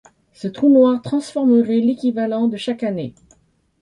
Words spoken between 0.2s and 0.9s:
Ce trou